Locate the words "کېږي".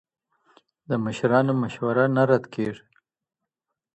2.53-2.85